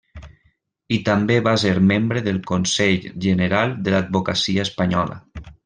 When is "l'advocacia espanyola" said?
3.97-5.23